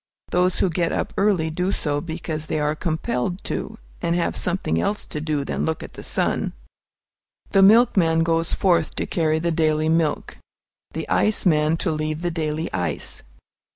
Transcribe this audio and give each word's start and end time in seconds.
Those 0.31 0.57
who 0.57 0.71
get 0.71 0.91
up 0.91 1.13
early 1.15 1.51
do 1.51 1.69
it 1.69 2.05
because 2.07 2.47
they 2.47 2.57
are 2.59 2.73
compelled 2.73 3.43
to, 3.43 3.77
and 4.01 4.15
have 4.15 4.35
something 4.35 4.81
else 4.81 5.05
to 5.05 5.21
do 5.21 5.45
than 5.45 5.63
look 5.63 5.83
at 5.83 5.93
the 5.93 6.01
sun. 6.01 6.53
The 7.51 7.61
milkman 7.61 8.23
goes 8.23 8.51
forth 8.51 8.95
to 8.95 9.05
carry 9.05 9.37
the 9.37 9.51
daily 9.51 9.89
milk, 9.89 10.37
the 10.93 11.07
ice 11.07 11.45
man 11.45 11.77
to 11.85 11.91
leave 11.91 12.23
the 12.23 12.31
daily 12.31 12.73
ice. 12.73 13.21